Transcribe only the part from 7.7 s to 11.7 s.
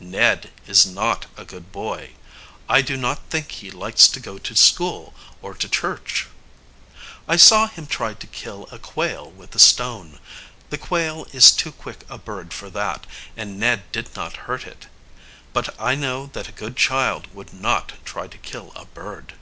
try to kill a quail with a stone. The quail is too